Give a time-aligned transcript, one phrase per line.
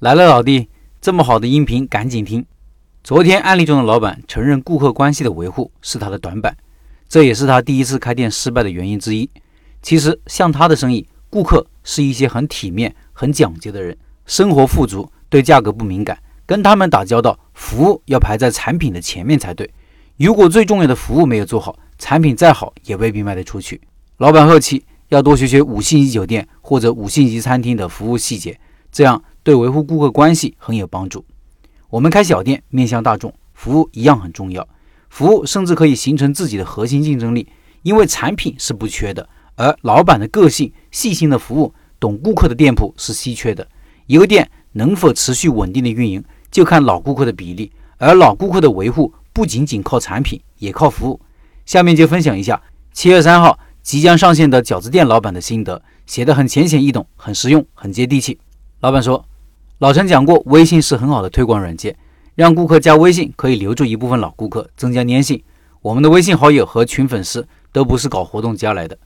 [0.00, 0.68] 来了，老弟，
[1.00, 2.44] 这么好的音频赶紧听。
[3.02, 6.54] 昨天案例中的老板承认，顾客关系的维护是他的短板，
[7.08, 9.26] 这也是他第一次开店失败的原因之一。
[9.80, 13.96] 其实，像他的生意，顾客是一些很体面、很讲究的人，
[14.26, 16.18] 生活富足，对价格不敏感。
[16.44, 19.72] 跟他们打交道，服务要排在产品的前面才对。
[20.18, 23.80] 如果最重要的服务没有做好，产品再好也未必卖得出去。
[24.18, 28.60] 老板后期要多学学五星级酒店或者五星级餐厅的服务细节，
[28.96, 29.22] 这样。
[29.42, 31.22] 对维护顾客关系很有帮助。
[31.90, 34.66] 我们开小店面向大众，服务一样很重要。
[35.10, 37.46] 服务甚至可以形成自己的核心竞争力，
[37.82, 43.68] 因为产品是不缺的，而老板的个性、细心的服务、懂顾客的店铺是稀缺的。
[44.06, 51.20] 一个店能否持续稳定的运营，就看老顾客的比例，而老顾客的维护不仅仅靠产品，也靠服务。
[51.66, 52.60] 下面就分享一下
[52.92, 58.40] 七月三号即将上线的饺子店老板的心得，写的很浅显易懂，很实用，很接地气。
[58.80, 59.24] 老板说。
[59.78, 61.94] 老陈讲过，微信是很好的推广软件，
[62.34, 65.42] 让顾客加微信可以留住一部分老顾客，增加粘性。
[65.82, 68.96] 我们的微信好友和群粉丝都不是搞活动加来的。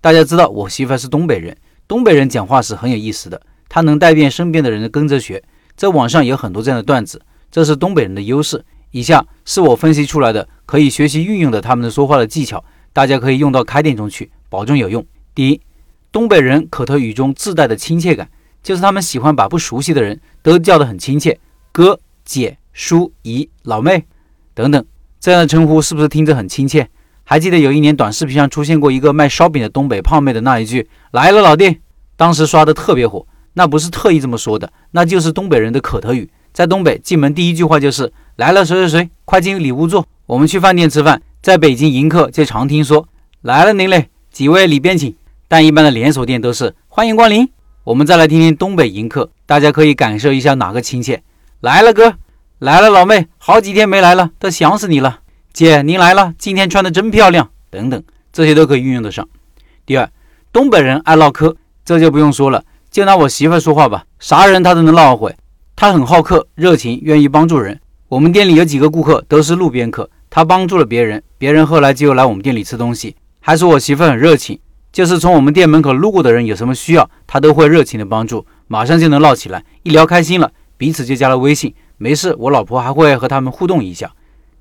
[0.00, 1.54] 大家知道我媳妇是东北人，
[1.86, 5.42] 东北人讲话是很有意思的，他能带遍身边的人跟着学。
[5.76, 8.64] 在网上有很多这样的段子，这是东北人的优势。
[8.92, 12.64] 以下是我分析出来的可以学习运用的他们的说话的技巧，
[12.94, 15.04] 大家可以用到开店中去，保证有用。
[15.34, 15.60] 第一，
[16.10, 18.30] 东北人口头语中自带的亲切感。
[18.64, 21.38] 就是他们喜欢把不熟悉的人都叫得很亲切，
[21.70, 24.06] 哥、姐、叔、姨、老妹
[24.54, 24.84] 等等，
[25.20, 26.88] 这样的称呼是不是听着很亲切？
[27.24, 31.80] 还记得有一年短视频上出现过一个卖烧饼的东北胖妹的那一句“来了，老弟”，
[32.16, 33.26] 当时刷的特别火。
[33.52, 36.28] 那不是特意这么说的，那就是东北人的口头语。
[36.52, 40.06] 在东北进门第一句话就是“来了，谁谁谁，快进里屋坐”。
[40.26, 43.06] 我们去饭店吃饭，在北京迎客就常听说
[43.42, 45.14] “来了您嘞，几位里边请”，
[45.48, 47.48] 但一般的连锁店都是“欢迎光临”。
[47.84, 51.22] 我们再来听听东北迎客，大家可以感受一下哪个亲切。
[51.60, 52.14] 来了哥，
[52.58, 55.20] 来了老妹，好几天没来了，都想死你了。
[55.52, 57.50] 姐您来了，今天穿的真漂亮。
[57.68, 58.02] 等等，
[58.32, 59.28] 这些都可以运用得上。
[59.84, 60.08] 第二，
[60.50, 62.64] 东北人爱唠嗑，这就不用说了。
[62.90, 65.36] 就拿我媳妇说话吧，啥人她都能唠会。
[65.76, 67.78] 她很好客、热情，愿意帮助人。
[68.08, 74.58] 我们店里有几个顾客都是路边客，她帮助了别人，别人后来就来我们店里吃东西，还说我媳妇很热情。
[74.94, 79.64] 就是从我们店门口路过的人有什么需要，他都会热情的帮助，马上就能唠起来。
[79.82, 81.74] 一聊开心了，彼此就加了微信。
[81.98, 84.12] 没事，我老婆还会和他们互动一下。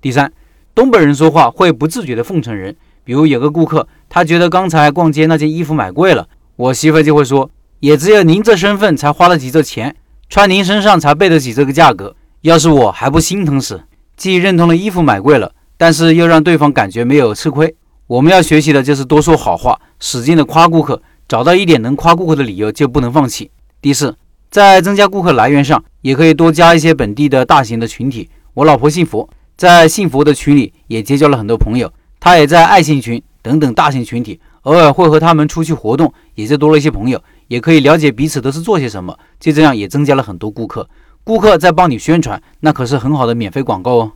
[0.00, 0.32] 第三，
[0.74, 6.26] 东北人说话会不自觉的奉承人，比如有个顾客，他觉得刚才逛街那件衣服买贵了，
[6.56, 7.50] 我媳妇就会说，
[7.80, 9.94] 也只有您这身份才花得起这钱，
[10.30, 12.16] 穿您身上才背得起这个价格。
[12.40, 13.82] 要是我还不心疼死，
[14.16, 17.76] 既认同了衣服买贵了，但是又让对方感觉没有吃亏。
[18.08, 23.50] 我们要学习的就是多说好话，使劲的夸顾客，找到一点能夸顾客的理由就不能放弃。
[23.80, 24.16] 第四，
[24.50, 28.28] 在增加顾客来源上，也可以多加一些本地的大型的群体。
[28.54, 40.86] 我老婆信佛，在信佛的群里也结交了很多朋友，她也在爱心群等等大型群体，偶尔会和他们出去活动，也就多了一些朋友，也可以了解彼此都是做些什么，就这样也增加了很多顾客。
[41.24, 44.12] 顾客在帮你宣传，那可是很好的免费广告哦。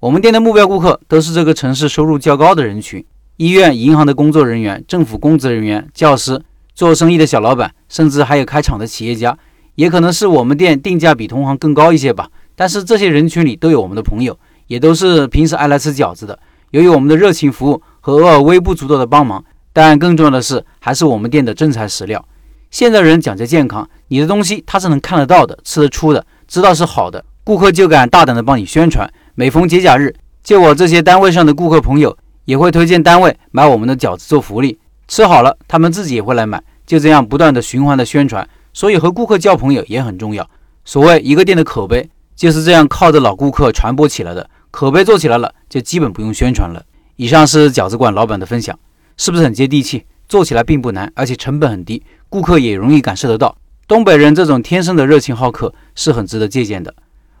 [0.00, 3.04] 我们店的目标顾客都是这个城市收入较高的人群。
[3.40, 6.38] 医院、银行的工作人员、政府公职人员、教师、
[6.74, 9.34] 做生意的小老板，甚至还有开厂的企业家，
[9.76, 12.28] 也可能是我们店定价比同行更高一些吧。
[12.54, 16.38] 但是这些人群里都有我们的朋友，也都是平时爱来吃饺子的。
[16.72, 22.22] 由于我们的热情服务和偶尔微不足道的帮忙，但更重要的是，还是我们店的真材实料。
[22.70, 29.10] 现在人讲究健康，你的东西他是能看得到的、吃得出的，知道是好的，顾客就敢大胆的帮你宣传。
[29.34, 30.14] 每逢节假日，
[30.44, 32.14] 就我这些单位上的顾客朋友。
[32.50, 38.48] 也会推荐单位买我们的饺子做福利，吃好了他们自己也会来买，就这样不断的循环的宣传。
[38.72, 40.50] 所以和顾客交朋友也很重要。
[40.84, 46.82] 所谓一个店的口碑就是这样靠着老顾客传播起来的，口碑做起来了，就基本不用宣传了。
[47.14, 48.76] 以上是饺子馆老板的分享，
[49.16, 50.04] 是不是很接地气？
[50.28, 53.56] 做起来并不难，而且成本很低，顾客也容易感受得到。
[53.86, 56.92] 东北人这种天生的热情好客是很值得借鉴的。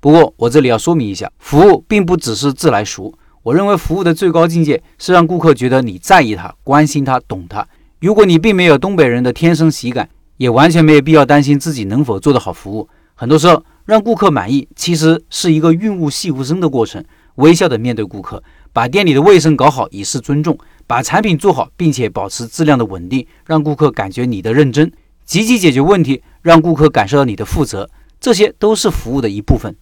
[0.00, 3.12] 不过我这里要说明一下，服务并不只是自来熟。
[3.44, 7.66] 我认为服务的最高境界是让顾客觉得你在意他、关心他、懂他。
[8.00, 10.08] 如果你并没有东北人的天生喜感，
[10.38, 12.88] 也完全没有必要担心自己能否做得好服务。
[13.14, 17.04] 很多时候，让顾客满意其实是一个润物细无声的过程。
[17.34, 18.42] 微笑的面对顾客，
[18.72, 20.56] 把店里的卫生搞好以示尊重，
[20.86, 24.90] 把产品做好，并且保持质量的稳定，让顾客感觉你的认真，
[25.26, 29.76] 积极解决问题，让顾客感受到你的负责，这些都是服务的一部分。